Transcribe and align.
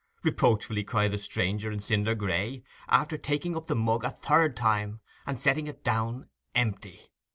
reproachfully 0.23 0.83
cried 0.83 1.11
the 1.11 1.17
stranger 1.19 1.71
in 1.71 1.79
cinder 1.79 2.15
gray, 2.15 2.63
after 2.89 3.19
taking 3.19 3.55
up 3.55 3.67
the 3.67 3.75
mug 3.75 4.03
a 4.03 4.09
third 4.09 4.57
time 4.57 4.99
and 5.27 5.39
setting 5.39 5.67
it 5.67 5.83
down 5.83 6.27
empty. 6.55 7.11